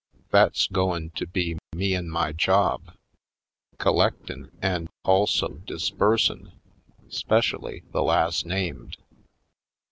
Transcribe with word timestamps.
That's 0.31 0.65
goin' 0.65 1.11
be 1.31 1.59
me 1.75 1.95
an' 1.95 2.09
my 2.09 2.31
job— 2.31 2.93
collectin' 3.77 4.49
an' 4.59 4.89
also 5.03 5.47
disbursin'— 5.67 6.53
'specially 7.09 7.83
the 7.91 8.01
las' 8.01 8.43
named." 8.43 8.97